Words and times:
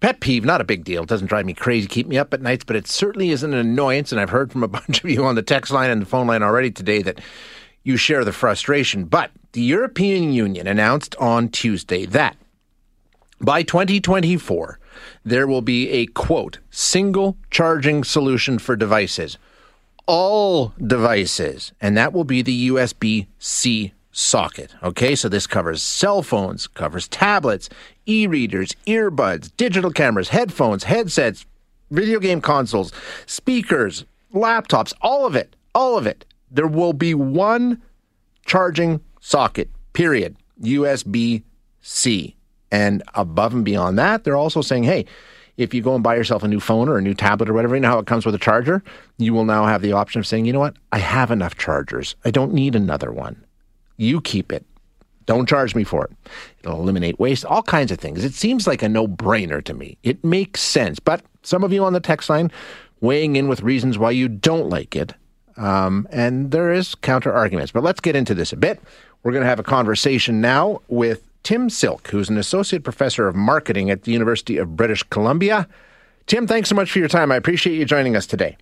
Pet 0.00 0.20
peeve, 0.20 0.44
not 0.44 0.62
a 0.62 0.64
big 0.64 0.84
deal. 0.84 1.02
It 1.02 1.08
doesn't 1.08 1.26
drive 1.26 1.44
me 1.44 1.52
crazy, 1.52 1.86
keep 1.86 2.06
me 2.06 2.16
up 2.16 2.32
at 2.32 2.40
nights, 2.40 2.64
but 2.64 2.76
it 2.76 2.88
certainly 2.88 3.30
is 3.30 3.42
an 3.42 3.52
annoyance. 3.52 4.12
And 4.12 4.20
I've 4.20 4.30
heard 4.30 4.50
from 4.50 4.62
a 4.62 4.68
bunch 4.78 5.04
of 5.04 5.10
you 5.10 5.24
on 5.24 5.34
the 5.34 5.42
text 5.42 5.70
line 5.70 5.90
and 5.90 6.02
the 6.02 6.06
phone 6.06 6.26
line 6.26 6.42
already 6.42 6.70
today 6.70 7.02
that 7.02 7.20
you 7.84 7.96
share 7.96 8.24
the 8.24 8.32
frustration. 8.32 9.04
But 9.04 9.30
the 9.52 9.62
European 9.62 10.32
Union 10.32 10.66
announced 10.66 11.14
on 11.16 11.48
Tuesday 11.48 12.06
that 12.06 12.36
by 13.40 13.62
2024, 13.62 14.78
there 15.24 15.46
will 15.46 15.62
be 15.62 15.88
a 15.90 16.06
quote, 16.06 16.58
single 16.70 17.36
charging 17.50 18.04
solution 18.04 18.58
for 18.58 18.76
devices. 18.76 19.38
All 20.06 20.74
devices. 20.78 21.72
And 21.80 21.96
that 21.96 22.12
will 22.12 22.24
be 22.24 22.42
the 22.42 22.68
USB 22.68 23.26
C 23.38 23.92
socket. 24.12 24.74
Okay, 24.82 25.14
so 25.14 25.28
this 25.28 25.46
covers 25.46 25.82
cell 25.82 26.22
phones, 26.22 26.66
covers 26.66 27.08
tablets, 27.08 27.68
e 28.06 28.26
readers, 28.26 28.74
earbuds, 28.86 29.50
digital 29.56 29.90
cameras, 29.90 30.28
headphones, 30.28 30.84
headsets, 30.84 31.46
video 31.90 32.18
game 32.18 32.40
consoles, 32.40 32.92
speakers, 33.26 34.04
laptops, 34.34 34.92
all 35.00 35.26
of 35.26 35.34
it. 35.36 35.54
All 35.74 35.96
of 35.96 36.06
it. 36.06 36.24
There 36.50 36.66
will 36.66 36.92
be 36.92 37.14
one 37.14 37.80
charging 38.44 39.00
socket, 39.20 39.70
period. 39.92 40.36
USB 40.60 41.42
C. 41.80 42.36
And 42.72 43.02
above 43.14 43.54
and 43.54 43.64
beyond 43.64 43.98
that, 43.98 44.24
they're 44.24 44.36
also 44.36 44.60
saying, 44.60 44.84
hey, 44.84 45.06
if 45.56 45.74
you 45.74 45.82
go 45.82 45.94
and 45.94 46.02
buy 46.02 46.16
yourself 46.16 46.42
a 46.42 46.48
new 46.48 46.60
phone 46.60 46.88
or 46.88 46.98
a 46.98 47.02
new 47.02 47.14
tablet 47.14 47.48
or 47.48 47.52
whatever, 47.52 47.74
you 47.74 47.80
know 47.80 47.88
how 47.88 47.98
it 47.98 48.06
comes 48.06 48.24
with 48.24 48.34
a 48.34 48.38
charger, 48.38 48.82
you 49.18 49.34
will 49.34 49.44
now 49.44 49.66
have 49.66 49.82
the 49.82 49.92
option 49.92 50.18
of 50.18 50.26
saying, 50.26 50.46
you 50.46 50.52
know 50.52 50.60
what, 50.60 50.76
I 50.92 50.98
have 50.98 51.30
enough 51.30 51.56
chargers. 51.56 52.16
I 52.24 52.30
don't 52.30 52.52
need 52.52 52.74
another 52.74 53.12
one. 53.12 53.44
You 54.00 54.22
keep 54.22 54.50
it. 54.50 54.64
Don't 55.26 55.46
charge 55.46 55.74
me 55.74 55.84
for 55.84 56.06
it. 56.06 56.10
It'll 56.60 56.80
eliminate 56.80 57.20
waste, 57.20 57.44
all 57.44 57.62
kinds 57.62 57.92
of 57.92 57.98
things. 57.98 58.24
It 58.24 58.32
seems 58.32 58.66
like 58.66 58.82
a 58.82 58.88
no 58.88 59.06
brainer 59.06 59.62
to 59.62 59.74
me. 59.74 59.98
It 60.02 60.24
makes 60.24 60.62
sense. 60.62 60.98
But 60.98 61.22
some 61.42 61.62
of 61.62 61.72
you 61.72 61.84
on 61.84 61.92
the 61.92 62.00
text 62.00 62.30
line 62.30 62.50
weighing 63.02 63.36
in 63.36 63.46
with 63.46 63.62
reasons 63.62 63.98
why 63.98 64.12
you 64.12 64.26
don't 64.26 64.70
like 64.70 64.96
it. 64.96 65.12
Um, 65.58 66.08
and 66.10 66.50
there 66.50 66.72
is 66.72 66.94
counter 66.94 67.30
arguments. 67.30 67.72
But 67.72 67.82
let's 67.82 68.00
get 68.00 68.16
into 68.16 68.34
this 68.34 68.54
a 68.54 68.56
bit. 68.56 68.80
We're 69.22 69.32
going 69.32 69.42
to 69.42 69.48
have 69.48 69.60
a 69.60 69.64
conversation 69.64 70.40
now 70.40 70.80
with 70.88 71.22
Tim 71.42 71.68
Silk, 71.68 72.08
who's 72.08 72.30
an 72.30 72.38
associate 72.38 72.82
professor 72.82 73.28
of 73.28 73.36
marketing 73.36 73.90
at 73.90 74.04
the 74.04 74.12
University 74.12 74.56
of 74.56 74.76
British 74.76 75.02
Columbia. 75.04 75.68
Tim, 76.26 76.46
thanks 76.46 76.70
so 76.70 76.74
much 76.74 76.90
for 76.90 76.98
your 76.98 77.08
time. 77.08 77.30
I 77.30 77.36
appreciate 77.36 77.76
you 77.76 77.84
joining 77.84 78.16
us 78.16 78.26
today. 78.26 78.56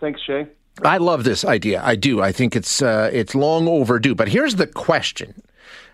Thanks, 0.00 0.20
Shay. 0.20 0.46
I 0.82 0.96
love 0.98 1.24
this 1.24 1.44
idea. 1.44 1.80
I 1.84 1.94
do. 1.96 2.20
I 2.20 2.32
think 2.32 2.56
it's 2.56 2.82
uh, 2.82 3.10
it's 3.12 3.34
long 3.34 3.68
overdue. 3.68 4.14
But 4.14 4.28
here's 4.28 4.56
the 4.56 4.66
question: 4.66 5.40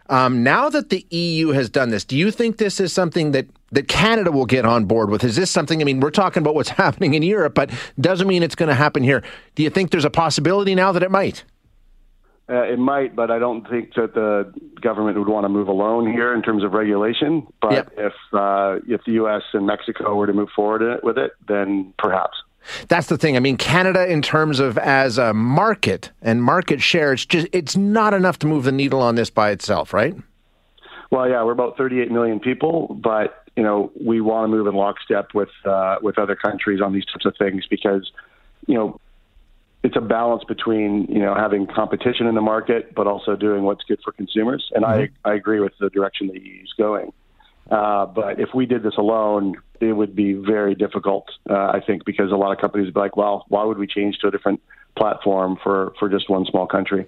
um, 0.08 0.42
Now 0.42 0.70
that 0.70 0.88
the 0.88 1.06
EU 1.10 1.48
has 1.48 1.68
done 1.68 1.90
this, 1.90 2.04
do 2.04 2.16
you 2.16 2.30
think 2.30 2.56
this 2.56 2.80
is 2.80 2.92
something 2.92 3.32
that 3.32 3.46
that 3.72 3.88
Canada 3.88 4.32
will 4.32 4.46
get 4.46 4.64
on 4.64 4.86
board 4.86 5.10
with? 5.10 5.22
Is 5.22 5.36
this 5.36 5.50
something? 5.50 5.80
I 5.80 5.84
mean, 5.84 6.00
we're 6.00 6.10
talking 6.10 6.42
about 6.42 6.54
what's 6.54 6.68
happening 6.84 7.14
in 7.14 7.22
Europe, 7.22 7.54
but 7.54 7.70
doesn't 8.00 8.26
mean 8.26 8.42
it's 8.42 8.54
going 8.54 8.70
to 8.70 8.74
happen 8.74 9.02
here. 9.02 9.22
Do 9.54 9.62
you 9.62 9.70
think 9.70 9.90
there's 9.90 10.06
a 10.06 10.10
possibility 10.10 10.74
now 10.74 10.92
that 10.92 11.02
it 11.02 11.10
might? 11.10 11.44
Uh, 12.48 12.62
it 12.64 12.80
might, 12.80 13.14
but 13.14 13.30
I 13.30 13.38
don't 13.38 13.68
think 13.70 13.94
that 13.94 14.14
the 14.14 14.52
government 14.80 15.16
would 15.16 15.28
want 15.28 15.44
to 15.44 15.48
move 15.48 15.68
alone 15.68 16.10
here 16.10 16.34
in 16.34 16.42
terms 16.42 16.64
of 16.64 16.72
regulation. 16.72 17.46
But 17.62 17.72
Yep. 17.72 17.92
if 17.96 18.12
uh, 18.32 18.78
if 18.88 19.04
the 19.04 19.12
U.S. 19.12 19.42
and 19.52 19.66
Mexico 19.66 20.16
were 20.16 20.26
to 20.26 20.32
move 20.32 20.48
forward 20.56 21.00
with 21.04 21.16
it, 21.16 21.32
then 21.46 21.94
perhaps. 21.96 22.36
That's 22.88 23.08
the 23.08 23.16
thing. 23.16 23.36
I 23.36 23.40
mean, 23.40 23.56
Canada, 23.56 24.10
in 24.10 24.22
terms 24.22 24.60
of 24.60 24.78
as 24.78 25.18
a 25.18 25.32
market 25.32 26.10
and 26.22 26.42
market 26.42 26.80
share, 26.80 27.12
it's 27.12 27.24
just 27.24 27.48
it's 27.52 27.76
not 27.76 28.14
enough 28.14 28.38
to 28.40 28.46
move 28.46 28.64
the 28.64 28.72
needle 28.72 29.00
on 29.00 29.14
this 29.14 29.30
by 29.30 29.50
itself, 29.50 29.92
right? 29.92 30.14
Well, 31.10 31.28
yeah, 31.28 31.42
we're 31.42 31.52
about 31.52 31.76
38 31.76 32.10
million 32.10 32.38
people, 32.38 32.98
but 33.02 33.44
you 33.56 33.62
know 33.62 33.90
we 34.00 34.20
want 34.20 34.44
to 34.44 34.56
move 34.56 34.66
in 34.66 34.74
lockstep 34.74 35.34
with 35.34 35.50
uh, 35.64 35.96
with 36.02 36.18
other 36.18 36.36
countries 36.36 36.80
on 36.80 36.92
these 36.92 37.04
types 37.06 37.26
of 37.26 37.34
things 37.36 37.66
because 37.68 38.10
you 38.66 38.74
know 38.74 39.00
it's 39.82 39.96
a 39.96 40.00
balance 40.00 40.44
between 40.44 41.06
you 41.06 41.20
know 41.20 41.34
having 41.34 41.66
competition 41.66 42.26
in 42.26 42.34
the 42.34 42.40
market, 42.40 42.94
but 42.94 43.06
also 43.06 43.34
doing 43.36 43.64
what's 43.64 43.82
good 43.84 44.00
for 44.04 44.12
consumers. 44.12 44.70
And 44.74 44.84
I 44.84 45.08
I 45.24 45.34
agree 45.34 45.60
with 45.60 45.72
the 45.80 45.90
direction 45.90 46.28
the 46.28 46.40
EU 46.40 46.62
is 46.62 46.72
going. 46.76 47.12
Uh, 47.70 48.06
but 48.06 48.40
if 48.40 48.48
we 48.54 48.66
did 48.66 48.82
this 48.82 48.96
alone, 48.98 49.54
it 49.80 49.92
would 49.92 50.16
be 50.16 50.32
very 50.32 50.74
difficult, 50.74 51.30
uh, 51.48 51.54
I 51.54 51.80
think, 51.86 52.04
because 52.04 52.32
a 52.32 52.36
lot 52.36 52.52
of 52.52 52.58
companies 52.58 52.86
would 52.86 52.94
be 52.94 53.00
like, 53.00 53.16
well, 53.16 53.44
why 53.48 53.64
would 53.64 53.78
we 53.78 53.86
change 53.86 54.18
to 54.18 54.28
a 54.28 54.30
different 54.30 54.60
platform 54.96 55.56
for, 55.62 55.92
for 55.98 56.08
just 56.08 56.28
one 56.28 56.44
small 56.46 56.66
country? 56.66 57.06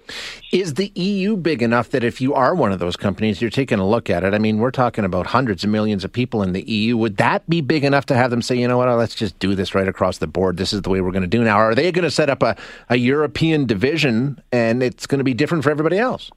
Is 0.53 0.75
the 0.75 0.93
EU 0.95 1.37
big 1.37 1.63
enough 1.63 1.91
that 1.91 2.05
if 2.05 2.21
you 2.21 2.33
are 2.33 2.55
one 2.55 2.73
of 2.73 2.79
those 2.79 2.97
companies, 2.97 3.41
you're 3.41 3.51
taking 3.51 3.81
a 3.81 3.87
look 3.87 4.09
at 4.09 4.23
it? 4.23 4.35
I 4.35 4.39
mean, 4.39 4.59
we're 4.59 4.71
talking 4.71 5.05
about 5.05 5.27
hundreds 5.27 5.65
of 5.65 5.71
millions 5.71 6.05
of 6.05 6.13
people 6.13 6.43
in 6.43 6.53
the 6.53 6.63
EU. 6.63 6.97
Would 6.97 7.17
that 7.17 7.49
be 7.51 7.61
big 7.61 7.83
enough 7.83 8.07
to 8.07 8.15
have 8.15 8.31
them 8.31 8.41
say, 8.41 8.57
you 8.57 8.69
know 8.69 8.79
what, 8.79 8.89
let's 8.97 9.17
just 9.17 9.39
do 9.41 9.55
this 9.55 9.75
right 9.75 9.89
across 9.89 10.19
the 10.19 10.29
board? 10.29 10.57
This 10.57 10.73
is 10.73 10.83
the 10.83 10.91
way 10.91 11.01
we're 11.01 11.11
going 11.11 11.23
to 11.23 11.29
do 11.29 11.43
now. 11.43 11.57
Are 11.57 11.75
they 11.75 11.91
going 11.91 12.05
to 12.05 12.11
set 12.11 12.31
up 12.31 12.43
a, 12.43 12.57
a 12.89 12.97
European 12.97 13.67
division 13.67 14.41
and 14.53 14.83
it's 14.83 15.07
going 15.07 15.19
to 15.19 15.25
be 15.25 15.35
different 15.35 15.65
for 15.65 15.71
everybody 15.71 15.99
else? 15.99 16.31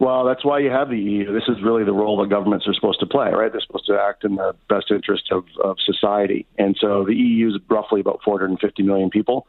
Well, 0.00 0.24
that's 0.24 0.42
why 0.46 0.60
you 0.60 0.70
have 0.70 0.88
the 0.88 0.98
EU. 0.98 1.30
This 1.30 1.46
is 1.46 1.62
really 1.62 1.84
the 1.84 1.92
role 1.92 2.16
that 2.22 2.30
governments 2.30 2.66
are 2.66 2.72
supposed 2.72 3.00
to 3.00 3.06
play, 3.06 3.30
right? 3.30 3.52
They're 3.52 3.60
supposed 3.60 3.84
to 3.86 4.00
act 4.00 4.24
in 4.24 4.36
the 4.36 4.56
best 4.66 4.90
interest 4.90 5.24
of, 5.30 5.44
of 5.62 5.76
society. 5.84 6.46
And 6.56 6.74
so 6.80 7.04
the 7.04 7.14
EU 7.14 7.48
is 7.48 7.58
roughly 7.68 8.00
about 8.00 8.20
450 8.24 8.82
million 8.82 9.10
people. 9.10 9.46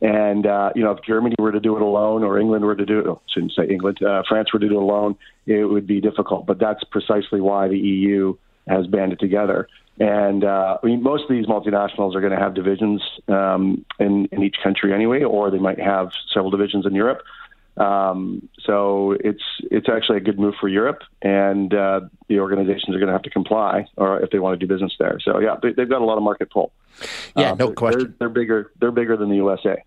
And, 0.00 0.46
uh, 0.46 0.70
you 0.76 0.84
know, 0.84 0.92
if 0.92 1.02
Germany 1.04 1.34
were 1.40 1.50
to 1.50 1.58
do 1.58 1.74
it 1.74 1.82
alone 1.82 2.22
or 2.22 2.38
England 2.38 2.64
were 2.64 2.76
to 2.76 2.86
do 2.86 3.00
it, 3.00 3.06
oh, 3.08 3.20
shouldn't 3.34 3.54
say 3.54 3.66
England, 3.66 4.00
uh, 4.00 4.22
France 4.28 4.52
were 4.52 4.60
to 4.60 4.68
do 4.68 4.78
it 4.78 4.82
alone, 4.82 5.16
it 5.46 5.64
would 5.64 5.88
be 5.88 6.00
difficult. 6.00 6.46
But 6.46 6.60
that's 6.60 6.84
precisely 6.84 7.40
why 7.40 7.66
the 7.66 7.78
EU 7.78 8.36
has 8.68 8.86
banded 8.86 9.18
together. 9.18 9.66
And 9.98 10.44
uh, 10.44 10.78
I 10.80 10.86
mean, 10.86 11.02
most 11.02 11.24
of 11.24 11.30
these 11.30 11.46
multinationals 11.46 12.14
are 12.14 12.20
going 12.20 12.32
to 12.32 12.38
have 12.38 12.54
divisions 12.54 13.02
um, 13.26 13.84
in, 13.98 14.28
in 14.30 14.44
each 14.44 14.58
country 14.62 14.94
anyway, 14.94 15.24
or 15.24 15.50
they 15.50 15.58
might 15.58 15.80
have 15.80 16.12
several 16.32 16.52
divisions 16.52 16.86
in 16.86 16.94
Europe. 16.94 17.22
Um, 17.78 18.48
so 18.64 19.12
it's 19.20 19.42
it's 19.70 19.88
actually 19.88 20.18
a 20.18 20.20
good 20.20 20.38
move 20.38 20.54
for 20.60 20.68
Europe, 20.68 21.02
and 21.22 21.72
uh, 21.72 22.00
the 22.28 22.40
organizations 22.40 22.88
are 22.94 22.98
going 22.98 23.06
to 23.06 23.12
have 23.12 23.22
to 23.22 23.30
comply, 23.30 23.86
or 23.96 24.20
if 24.20 24.30
they 24.30 24.38
want 24.40 24.58
to 24.58 24.66
do 24.66 24.72
business 24.72 24.94
there. 24.98 25.18
So 25.24 25.38
yeah, 25.38 25.56
they, 25.62 25.72
they've 25.72 25.88
got 25.88 26.02
a 26.02 26.04
lot 26.04 26.16
of 26.16 26.22
market 26.24 26.50
pull. 26.50 26.72
Yeah, 27.36 27.52
Um, 27.52 27.58
no 27.58 27.66
they're- 27.66 27.74
question. 27.74 28.00
They're, 28.00 28.14
they're 28.18 28.28
bigger. 28.28 28.72
They're 28.80 28.90
bigger 28.90 29.16
than 29.16 29.28
the 29.30 29.36
USA. 29.36 29.82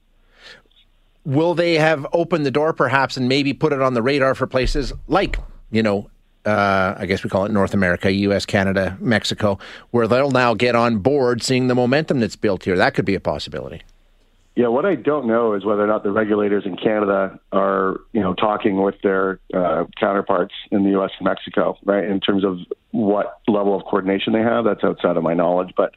Will 1.25 1.53
they 1.53 1.75
have 1.75 2.07
opened 2.13 2.45
the 2.45 2.51
door 2.51 2.73
perhaps 2.73 3.15
and 3.17 3.27
maybe 3.29 3.53
put 3.53 3.73
it 3.73 3.81
on 3.81 3.93
the 3.93 4.01
radar 4.01 4.33
for 4.33 4.47
places 4.47 4.91
like, 5.07 5.37
you 5.69 5.83
know, 5.83 6.09
uh, 6.45 6.95
I 6.97 7.05
guess 7.05 7.23
we 7.23 7.29
call 7.29 7.45
it 7.45 7.51
North 7.51 7.75
America, 7.75 8.11
US, 8.11 8.47
Canada, 8.47 8.97
Mexico, 8.99 9.59
where 9.91 10.07
they'll 10.07 10.31
now 10.31 10.55
get 10.55 10.75
on 10.75 10.97
board 10.97 11.43
seeing 11.43 11.67
the 11.67 11.75
momentum 11.75 12.19
that's 12.19 12.35
built 12.35 12.63
here? 12.63 12.75
That 12.75 12.95
could 12.95 13.05
be 13.05 13.13
a 13.13 13.19
possibility. 13.19 13.83
Yeah, 14.55 14.67
what 14.67 14.85
I 14.85 14.95
don't 14.95 15.27
know 15.27 15.53
is 15.53 15.63
whether 15.63 15.81
or 15.81 15.87
not 15.87 16.03
the 16.03 16.11
regulators 16.11 16.65
in 16.65 16.75
Canada 16.75 17.39
are, 17.53 18.01
you 18.11 18.19
know, 18.19 18.33
talking 18.33 18.81
with 18.81 18.95
their 19.01 19.39
uh, 19.53 19.85
counterparts 19.97 20.53
in 20.71 20.83
the 20.83 20.89
U.S. 20.91 21.11
and 21.19 21.25
Mexico, 21.25 21.77
right? 21.85 22.03
In 22.03 22.19
terms 22.19 22.43
of 22.43 22.57
what 22.91 23.39
level 23.47 23.75
of 23.75 23.83
coordination 23.85 24.33
they 24.33 24.41
have, 24.41 24.65
that's 24.65 24.83
outside 24.83 25.15
of 25.15 25.23
my 25.23 25.33
knowledge, 25.33 25.73
but 25.77 25.93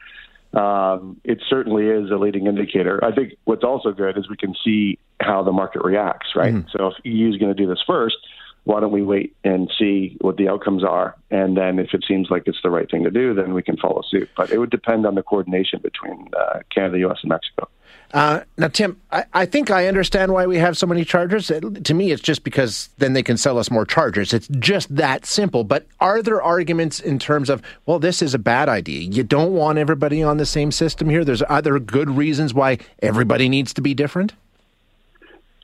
um, 0.56 1.20
it 1.24 1.42
certainly 1.48 1.86
is 1.86 2.12
a 2.12 2.16
leading 2.16 2.46
indicator. 2.46 3.04
I 3.04 3.12
think 3.12 3.32
what's 3.44 3.64
also 3.64 3.90
good 3.90 4.16
is 4.16 4.30
we 4.30 4.36
can 4.36 4.54
see 4.64 4.98
how 5.20 5.42
the 5.42 5.50
market 5.50 5.82
reacts, 5.82 6.28
right? 6.36 6.54
So 6.70 6.88
if 6.88 6.94
EU 7.04 7.30
is 7.30 7.36
going 7.38 7.54
to 7.54 7.60
do 7.60 7.68
this 7.68 7.82
first, 7.84 8.16
why 8.64 8.80
don't 8.80 8.92
we 8.92 9.02
wait 9.02 9.36
and 9.44 9.70
see 9.78 10.16
what 10.20 10.36
the 10.36 10.48
outcomes 10.48 10.82
are, 10.82 11.14
and 11.30 11.56
then 11.56 11.78
if 11.78 11.92
it 11.94 12.04
seems 12.06 12.30
like 12.30 12.44
it's 12.46 12.60
the 12.62 12.70
right 12.70 12.90
thing 12.90 13.04
to 13.04 13.10
do, 13.10 13.34
then 13.34 13.54
we 13.54 13.62
can 13.62 13.76
follow 13.76 14.02
suit. 14.02 14.28
But 14.36 14.50
it 14.50 14.58
would 14.58 14.70
depend 14.70 15.06
on 15.06 15.14
the 15.14 15.22
coordination 15.22 15.80
between 15.82 16.30
uh, 16.38 16.60
Canada, 16.74 16.98
U.S., 17.00 17.18
and 17.22 17.28
Mexico. 17.28 17.68
Uh, 18.14 18.40
now, 18.56 18.68
Tim, 18.68 19.00
I, 19.10 19.24
I 19.34 19.44
think 19.44 19.70
I 19.72 19.88
understand 19.88 20.32
why 20.32 20.46
we 20.46 20.56
have 20.58 20.78
so 20.78 20.86
many 20.86 21.04
chargers. 21.04 21.50
It- 21.50 21.84
to 21.84 21.94
me, 21.94 22.12
it's 22.12 22.22
just 22.22 22.44
because 22.44 22.88
then 22.98 23.12
they 23.12 23.24
can 23.24 23.36
sell 23.36 23.58
us 23.58 23.70
more 23.72 23.84
chargers. 23.84 24.32
It's 24.32 24.46
just 24.60 24.94
that 24.94 25.26
simple. 25.26 25.64
But 25.64 25.86
are 26.00 26.22
there 26.22 26.40
arguments 26.40 27.00
in 27.00 27.18
terms 27.18 27.50
of, 27.50 27.60
well, 27.86 27.98
this 27.98 28.22
is 28.22 28.32
a 28.32 28.38
bad 28.38 28.68
idea? 28.68 29.00
You 29.00 29.24
don't 29.24 29.52
want 29.52 29.78
everybody 29.78 30.22
on 30.22 30.36
the 30.36 30.46
same 30.46 30.70
system 30.70 31.10
here? 31.10 31.24
There's 31.24 31.42
other 31.48 31.80
good 31.80 32.08
reasons 32.08 32.54
why 32.54 32.78
everybody 33.02 33.48
needs 33.48 33.74
to 33.74 33.80
be 33.80 33.94
different? 33.94 34.32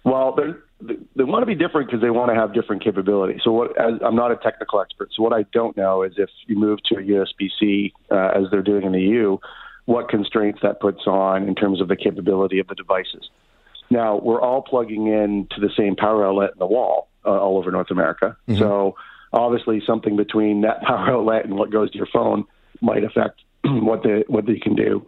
Well, 0.03 0.33
there, 0.35 0.59
they 0.81 1.25
want 1.25 1.43
to 1.43 1.47
be 1.47 1.55
different 1.55 1.89
because 1.89 2.01
they 2.01 2.11
want 2.11 2.31
to 2.31 2.35
have 2.35 2.55
different 2.55 2.83
capabilities. 2.83 3.41
So 3.45 3.53
what? 3.53 3.79
As, 3.79 4.01
I'm 4.05 4.17
not 4.17 4.33
a 4.33 4.37
technical 4.37 4.81
expert, 4.81 5.11
so 5.15 5.23
what 5.23 5.33
I 5.33 5.45
don't 5.53 5.77
know 5.77 6.03
is 6.03 6.13
if 6.17 6.31
you 6.47 6.57
move 6.57 6.79
to 6.87 6.97
a 6.97 7.03
USB-C 7.03 7.93
uh, 8.11 8.31
as 8.35 8.45
they're 8.51 8.63
doing 8.63 8.85
in 8.85 8.93
the 8.93 9.01
EU, 9.01 9.39
what 9.87 10.09
constraints 10.09 10.61
that 10.63 10.81
puts 10.81 11.07
on 11.07 11.49
in 11.49 11.55
terms 11.55 11.81
of 11.81 11.89
the 11.89 11.97
capability 11.97 12.59
of 12.59 12.69
the 12.69 12.75
devices. 12.75 13.29
Now 13.91 14.19
we're 14.19 14.41
all 14.41 14.63
plugging 14.63 15.09
in 15.09 15.49
to 15.51 15.61
the 15.61 15.71
same 15.77 15.97
power 15.97 16.27
outlet 16.27 16.51
in 16.53 16.59
the 16.59 16.67
wall 16.67 17.09
uh, 17.25 17.31
all 17.31 17.59
over 17.59 17.71
North 17.71 17.91
America. 17.91 18.37
Mm-hmm. 18.49 18.61
So 18.61 18.95
obviously, 19.33 19.83
something 19.87 20.17
between 20.17 20.63
that 20.63 20.83
power 20.87 21.11
outlet 21.11 21.45
and 21.45 21.57
what 21.57 21.71
goes 21.71 21.91
to 21.91 21.99
your 21.99 22.09
phone 22.13 22.45
might 22.81 23.05
affect 23.05 23.41
what 23.65 24.03
they 24.03 24.25
what 24.29 24.47
they 24.47 24.59
can 24.59 24.75
do. 24.75 25.07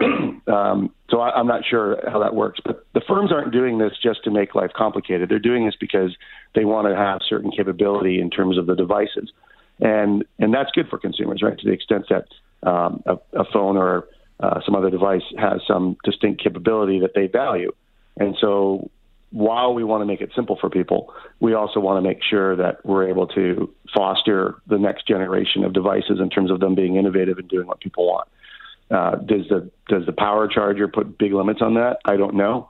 um, 0.46 0.92
so 1.10 1.20
I, 1.20 1.38
I'm 1.38 1.46
not 1.46 1.62
sure 1.68 1.98
how 2.10 2.20
that 2.20 2.34
works. 2.34 2.60
But 2.64 2.86
firms 3.12 3.32
aren't 3.32 3.52
doing 3.52 3.78
this 3.78 3.92
just 4.02 4.24
to 4.24 4.30
make 4.30 4.54
life 4.54 4.70
complicated. 4.74 5.28
They're 5.28 5.38
doing 5.38 5.66
this 5.66 5.74
because 5.78 6.16
they 6.54 6.64
want 6.64 6.88
to 6.88 6.96
have 6.96 7.20
certain 7.28 7.50
capability 7.50 8.20
in 8.20 8.30
terms 8.30 8.58
of 8.58 8.66
the 8.66 8.74
devices, 8.74 9.30
and 9.80 10.24
and 10.38 10.54
that's 10.54 10.70
good 10.72 10.88
for 10.88 10.98
consumers, 10.98 11.42
right? 11.42 11.58
To 11.58 11.66
the 11.66 11.72
extent 11.72 12.06
that 12.10 12.68
um, 12.68 13.02
a, 13.06 13.14
a 13.38 13.44
phone 13.52 13.76
or 13.76 14.08
uh, 14.40 14.60
some 14.64 14.74
other 14.74 14.90
device 14.90 15.22
has 15.38 15.60
some 15.66 15.96
distinct 16.04 16.42
capability 16.42 17.00
that 17.00 17.12
they 17.14 17.26
value, 17.26 17.72
and 18.16 18.36
so 18.40 18.90
while 19.32 19.72
we 19.72 19.82
want 19.82 20.02
to 20.02 20.06
make 20.06 20.20
it 20.20 20.30
simple 20.34 20.58
for 20.60 20.68
people, 20.68 21.12
we 21.40 21.54
also 21.54 21.80
want 21.80 21.96
to 21.96 22.06
make 22.06 22.18
sure 22.22 22.54
that 22.54 22.84
we're 22.84 23.08
able 23.08 23.26
to 23.26 23.72
foster 23.94 24.56
the 24.66 24.78
next 24.78 25.08
generation 25.08 25.64
of 25.64 25.72
devices 25.72 26.20
in 26.20 26.28
terms 26.28 26.50
of 26.50 26.60
them 26.60 26.74
being 26.74 26.96
innovative 26.96 27.38
and 27.38 27.48
doing 27.48 27.66
what 27.66 27.80
people 27.80 28.06
want. 28.06 28.28
Uh, 28.90 29.16
does 29.16 29.48
the 29.48 29.70
does 29.88 30.04
the 30.04 30.12
power 30.12 30.48
charger 30.48 30.86
put 30.86 31.16
big 31.16 31.32
limits 31.32 31.60
on 31.62 31.74
that? 31.74 31.96
I 32.04 32.16
don't 32.16 32.34
know. 32.34 32.68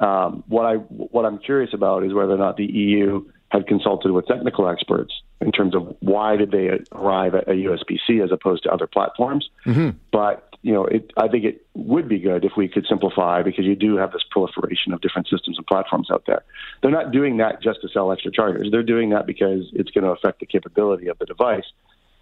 Um, 0.00 0.44
what 0.48 0.66
I 0.66 0.74
what 0.76 1.24
I'm 1.24 1.38
curious 1.38 1.72
about 1.72 2.04
is 2.04 2.12
whether 2.12 2.32
or 2.32 2.38
not 2.38 2.56
the 2.56 2.64
EU 2.64 3.24
had 3.48 3.66
consulted 3.66 4.10
with 4.10 4.26
technical 4.26 4.68
experts 4.68 5.12
in 5.40 5.52
terms 5.52 5.74
of 5.74 5.96
why 6.00 6.36
did 6.36 6.50
they 6.50 6.70
arrive 6.92 7.34
at 7.34 7.46
a 7.46 7.52
USB-C 7.52 8.20
as 8.20 8.32
opposed 8.32 8.64
to 8.64 8.70
other 8.70 8.88
platforms. 8.88 9.48
Mm-hmm. 9.64 9.90
But 10.10 10.48
you 10.62 10.72
know, 10.72 10.86
it, 10.86 11.12
I 11.16 11.28
think 11.28 11.44
it 11.44 11.64
would 11.74 12.08
be 12.08 12.18
good 12.18 12.44
if 12.44 12.52
we 12.56 12.68
could 12.68 12.86
simplify 12.88 13.42
because 13.42 13.64
you 13.64 13.76
do 13.76 13.96
have 13.96 14.12
this 14.12 14.24
proliferation 14.30 14.92
of 14.92 15.00
different 15.02 15.28
systems 15.28 15.58
and 15.58 15.66
platforms 15.66 16.08
out 16.10 16.24
there. 16.26 16.42
They're 16.82 16.90
not 16.90 17.12
doing 17.12 17.36
that 17.36 17.62
just 17.62 17.82
to 17.82 17.88
sell 17.88 18.10
extra 18.10 18.32
chargers. 18.32 18.68
They're 18.70 18.82
doing 18.82 19.10
that 19.10 19.26
because 19.26 19.70
it's 19.74 19.90
going 19.90 20.04
to 20.04 20.10
affect 20.10 20.40
the 20.40 20.46
capability 20.46 21.08
of 21.08 21.18
the 21.18 21.26
device 21.26 21.66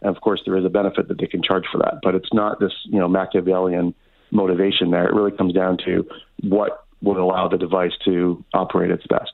and 0.02 0.14
of 0.14 0.20
course, 0.20 0.42
there 0.44 0.56
is 0.56 0.64
a 0.64 0.68
benefit 0.68 1.08
that 1.08 1.18
they 1.18 1.26
can 1.26 1.42
charge 1.42 1.64
for 1.70 1.78
that, 1.78 2.00
but 2.02 2.14
it's 2.14 2.32
not 2.32 2.60
this 2.60 2.72
you 2.84 2.98
know 2.98 3.08
Machiavellian 3.08 3.94
motivation 4.30 4.90
there. 4.90 5.06
It 5.06 5.14
really 5.14 5.30
comes 5.30 5.54
down 5.54 5.78
to 5.84 6.06
what 6.42 6.84
would 7.02 7.16
allow 7.16 7.48
the 7.48 7.58
device 7.58 7.92
to 8.04 8.42
operate 8.54 8.90
its 8.90 9.06
best. 9.06 9.32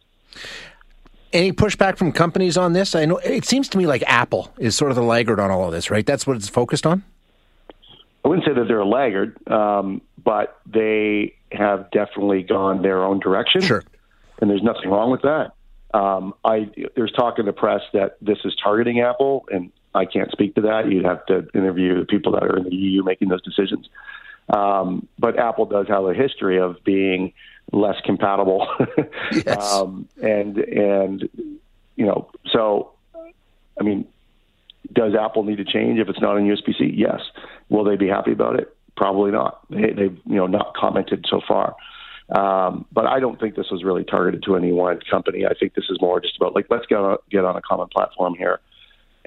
Any 1.33 1.53
pushback 1.53 1.99
from 1.99 2.13
companies 2.13 2.57
on 2.57 2.73
this? 2.73 2.95
I 2.95 3.05
know 3.05 3.19
it 3.19 3.45
seems 3.45 3.69
to 3.71 3.79
me 3.79 3.87
like 3.87 4.03
Apple 4.07 4.53
is 4.59 4.75
sort 4.75 4.91
of 4.91 4.97
the 4.97 5.03
laggard 5.03 5.39
on 5.39 5.51
all 5.51 5.67
of 5.67 5.73
this, 5.73 5.91
right? 5.91 6.07
That's 6.07 6.27
what 6.27 6.37
it's 6.37 6.49
focused 6.49 6.87
on. 6.87 7.05
I 8.25 8.29
wouldn't 8.29 8.47
say 8.47 8.55
that 8.55 8.65
they're 8.67 8.81
a 8.81 8.89
laggard, 8.89 9.37
um, 9.51 10.01
but 10.23 10.59
they 10.67 11.35
have 11.53 11.91
definitely 11.91 12.43
gone 12.43 12.83
their 12.83 13.05
own 13.05 13.21
direction. 13.21 13.61
Sure, 13.61 13.85
and 14.41 14.51
there's 14.51 14.63
nothing 14.63 14.91
wrong 14.91 15.11
with 15.11 15.23
that. 15.23 15.53
Um, 15.95 16.35
I 16.45 16.71
there's 16.97 17.13
talk 17.13 17.39
in 17.39 17.47
the 17.47 17.53
press 17.53 17.81
that 17.93 18.17
this 18.21 18.39
is 18.45 18.55
targeting 18.63 19.01
Apple, 19.01 19.47
and 19.51 19.71
I 19.95 20.05
can't 20.05 20.31
speak 20.31 20.55
to 20.57 20.63
that. 20.63 20.91
You'd 20.91 21.05
have 21.05 21.25
to 21.27 21.47
interview 21.55 21.99
the 22.01 22.07
people 22.07 22.33
that 22.33 22.43
are 22.43 22.57
in 22.57 22.65
the 22.65 22.75
EU 22.75 23.03
making 23.03 23.29
those 23.29 23.43
decisions. 23.43 23.89
Um, 24.49 25.07
but 25.19 25.39
Apple 25.39 25.67
does 25.67 25.89
have 25.89 26.05
a 26.05 26.15
history 26.15 26.59
of 26.59 26.83
being 26.85 27.33
less 27.73 27.97
compatible, 28.05 28.67
yes. 29.33 29.75
um, 29.75 30.09
and 30.23 30.57
and 30.59 31.29
you 31.97 32.07
know, 32.07 32.31
so 32.51 32.93
I 33.79 33.83
mean, 33.83 34.07
does 34.93 35.15
Apple 35.15 35.45
need 35.45 35.57
to 35.57 35.65
change 35.65 35.99
if 35.99 36.09
it's 36.09 36.21
not 36.21 36.37
in 36.39 36.45
USB-C? 36.45 36.95
Yes. 36.97 37.21
Will 37.69 37.85
they 37.85 37.97
be 37.97 38.09
happy 38.09 38.33
about 38.33 38.59
it? 38.59 38.75
Probably 38.97 39.31
not. 39.31 39.61
They, 39.69 39.93
they've 39.93 40.19
you 40.25 40.37
know 40.37 40.47
not 40.47 40.75
commented 40.75 41.27
so 41.29 41.41
far. 41.47 41.77
Um, 42.31 42.85
but 42.93 43.07
I 43.07 43.21
don't 43.21 43.41
think 43.41 43.55
this 43.55 43.71
was 43.71 43.83
really 43.83 44.05
targeted 44.05 44.43
to 44.45 44.57
any 44.57 44.71
one 44.73 45.01
company. 45.11 45.47
I 45.47 45.55
think 45.55 45.75
this 45.75 45.87
is 45.89 45.99
more 46.01 46.21
just 46.21 46.37
about 46.37 46.55
like 46.55 46.67
let's 46.71 46.87
get 46.87 46.99
on, 46.99 47.19
get 47.31 47.45
on 47.45 47.57
a 47.57 47.63
common 47.63 47.89
platform 47.89 48.35
here 48.35 48.61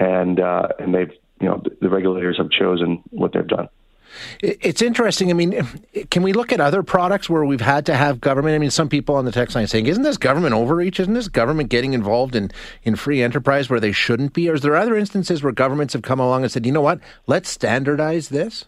and 0.02 0.40
uh, 0.40 0.68
and 0.80 0.94
they've 0.94 1.12
you 1.40 1.48
know 1.48 1.62
the 1.80 1.90
regulators 1.90 2.38
have 2.38 2.50
chosen 2.50 3.04
what 3.12 3.34
they've 3.34 3.48
done. 3.48 3.70
It's 4.42 4.82
interesting. 4.82 5.30
I 5.30 5.34
mean, 5.34 5.68
can 6.10 6.24
we 6.24 6.34
look 6.34 6.52
at 6.52 6.60
other 6.60 6.84
products 6.84 7.30
where 7.30 7.46
we've 7.46 7.62
had 7.62 7.86
to 7.88 7.96
have 7.96 8.22
government? 8.22 8.56
I 8.56 8.60
mean, 8.60 8.72
some 8.72 8.90
people 8.90 9.16
on 9.16 9.26
the 9.26 9.32
text 9.32 9.56
line 9.56 9.68
saying, 9.68 9.88
"Isn't 9.88 10.04
this 10.04 10.18
government 10.18 10.54
overreach? 10.54 11.00
Isn't 11.00 11.14
this 11.14 11.28
government 11.28 11.70
getting 11.70 11.94
involved 11.94 12.36
in 12.36 12.52
in 12.84 12.96
free 12.96 13.22
enterprise 13.22 13.70
where 13.70 13.80
they 13.80 13.92
shouldn't 13.92 14.34
be?" 14.34 14.50
Or 14.50 14.56
is 14.56 14.62
there 14.62 14.76
other 14.76 14.96
instances 14.96 15.44
where 15.44 15.54
governments 15.54 15.94
have 15.94 16.02
come 16.02 16.20
along 16.20 16.44
and 16.44 16.52
said, 16.52 16.66
"You 16.66 16.72
know 16.72 16.82
what? 16.82 17.00
Let's 17.28 17.50
standardize 17.50 18.30
this." 18.30 18.66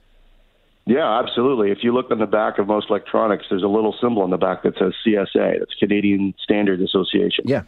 Yeah, 0.85 1.19
absolutely. 1.19 1.71
If 1.71 1.79
you 1.81 1.93
look 1.93 2.11
on 2.11 2.19
the 2.19 2.25
back 2.25 2.59
of 2.59 2.67
most 2.67 2.89
electronics, 2.89 3.45
there's 3.49 3.63
a 3.63 3.67
little 3.67 3.95
symbol 4.01 4.21
on 4.21 4.31
the 4.31 4.37
back 4.37 4.63
that 4.63 4.77
says 4.77 4.93
CSA. 5.05 5.59
That's 5.59 5.73
Canadian 5.75 6.33
Standards 6.43 6.81
Association. 6.81 7.45
Yeah 7.47 7.63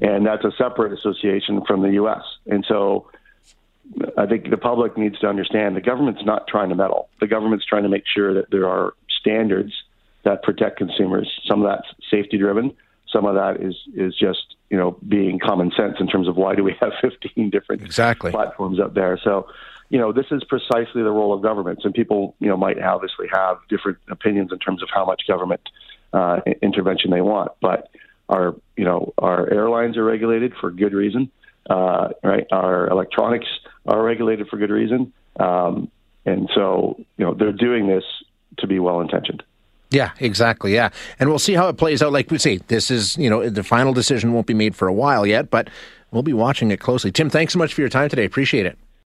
and 0.00 0.26
that's 0.26 0.44
a 0.44 0.52
separate 0.56 0.92
association 0.92 1.62
from 1.66 1.82
the 1.82 1.92
U.S. 1.94 2.22
And 2.46 2.64
so 2.68 3.10
I 4.16 4.26
think 4.26 4.50
the 4.50 4.56
public 4.56 4.96
needs 4.96 5.18
to 5.20 5.26
understand 5.26 5.76
the 5.76 5.80
government's 5.80 6.24
not 6.24 6.46
trying 6.46 6.68
to 6.68 6.74
meddle. 6.74 7.08
The 7.20 7.26
government's 7.26 7.64
trying 7.64 7.84
to 7.84 7.88
make 7.88 8.04
sure 8.06 8.34
that 8.34 8.50
there 8.50 8.68
are 8.68 8.94
standards 9.20 9.72
that 10.24 10.42
protect 10.42 10.78
consumers. 10.78 11.30
Some 11.46 11.62
of 11.62 11.68
that's 11.68 11.88
safety 12.10 12.38
driven. 12.38 12.74
Some 13.10 13.24
of 13.24 13.34
that 13.34 13.62
is 13.62 13.74
is 13.94 14.14
just 14.14 14.56
you 14.70 14.76
know 14.76 14.98
being 15.06 15.38
common 15.38 15.72
sense 15.76 15.96
in 16.00 16.06
terms 16.06 16.28
of 16.28 16.36
why 16.36 16.54
do 16.54 16.62
we 16.62 16.76
have 16.80 16.92
15 17.00 17.50
different 17.50 17.82
exactly. 17.82 18.30
platforms 18.30 18.78
up 18.78 18.94
there. 18.94 19.18
So 19.22 19.48
you 19.88 19.98
know 19.98 20.12
this 20.12 20.26
is 20.30 20.44
precisely 20.44 21.02
the 21.02 21.10
role 21.10 21.32
of 21.32 21.42
governments, 21.42 21.84
and 21.84 21.94
people 21.94 22.34
you 22.40 22.48
know 22.48 22.56
might 22.56 22.80
obviously 22.80 23.26
have 23.32 23.58
different 23.68 23.98
opinions 24.10 24.52
in 24.52 24.58
terms 24.58 24.82
of 24.82 24.88
how 24.94 25.04
much 25.04 25.22
government 25.26 25.62
uh, 26.12 26.40
intervention 26.62 27.10
they 27.10 27.20
want, 27.20 27.52
but 27.60 27.90
our, 28.28 28.54
you 28.76 28.84
know, 28.84 29.12
our 29.18 29.50
airlines 29.50 29.96
are 29.96 30.04
regulated 30.04 30.52
for 30.60 30.70
good 30.70 30.92
reason. 30.92 31.30
Uh, 31.68 32.08
right, 32.22 32.46
our 32.50 32.88
electronics 32.88 33.46
are 33.86 34.02
regulated 34.02 34.48
for 34.48 34.56
good 34.56 34.70
reason, 34.70 35.12
um, 35.38 35.90
and 36.24 36.48
so 36.54 36.96
you 37.16 37.24
know 37.24 37.34
they're 37.34 37.52
doing 37.52 37.86
this 37.86 38.04
to 38.58 38.66
be 38.66 38.78
well 38.78 39.00
intentioned. 39.00 39.42
Yeah, 39.90 40.10
exactly. 40.20 40.74
Yeah, 40.74 40.90
and 41.18 41.28
we'll 41.28 41.38
see 41.38 41.54
how 41.54 41.68
it 41.68 41.76
plays 41.76 42.02
out. 42.02 42.12
Like 42.12 42.30
we 42.30 42.38
say, 42.38 42.58
this 42.68 42.90
is 42.90 43.16
you 43.16 43.28
know 43.28 43.48
the 43.48 43.62
final 43.62 43.92
decision 43.92 44.32
won't 44.32 44.46
be 44.46 44.54
made 44.54 44.74
for 44.74 44.88
a 44.88 44.92
while 44.92 45.26
yet, 45.26 45.50
but 45.50 45.68
we'll 46.10 46.22
be 46.22 46.32
watching 46.32 46.70
it 46.70 46.80
closely. 46.80 47.12
Tim, 47.12 47.30
thanks 47.30 47.52
so 47.52 47.58
much 47.58 47.74
for 47.74 47.80
your 47.80 47.90
time 47.90 48.08
today. 48.08 48.24
Appreciate 48.24 48.66
it. 48.66 48.78